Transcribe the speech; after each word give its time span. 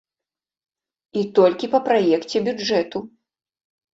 І 1.19 1.25
толькі 1.39 1.69
па 1.75 1.79
праекце 1.89 2.37
бюджэту. 2.47 2.97